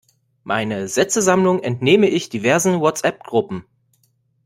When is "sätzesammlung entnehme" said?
0.87-2.09